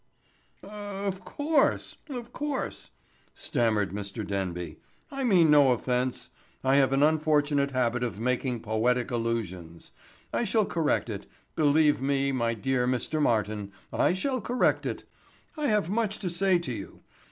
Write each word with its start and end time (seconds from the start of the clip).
"Of 0.63 1.23
course, 1.23 1.97
of 2.09 2.33
course," 2.33 2.89
stammered 3.35 3.91
Mr. 3.91 4.25
Denby. 4.25 4.79
"I 5.11 5.23
meant 5.23 5.51
no 5.51 5.73
offense. 5.73 6.31
I 6.63 6.77
have 6.77 6.91
an 6.91 7.03
unfortunate 7.03 7.69
habit 7.69 8.01
of 8.03 8.19
making 8.19 8.61
poetic 8.61 9.11
allusions. 9.11 9.91
I 10.33 10.43
shall 10.43 10.65
correct 10.65 11.07
it. 11.07 11.27
Believe 11.55 12.01
me, 12.01 12.31
my 12.31 12.55
dear 12.55 12.87
Mr. 12.87 13.21
Martin, 13.21 13.71
I 13.93 14.13
shall 14.13 14.41
correct 14.41 14.87
it. 14.87 15.03
I 15.55 15.67
have 15.67 15.91
much 15.91 16.17
to 16.17 16.31
say 16.31 16.57
to 16.57 16.73
you. 16.73 17.01